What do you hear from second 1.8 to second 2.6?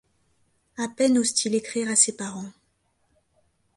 à ses parents.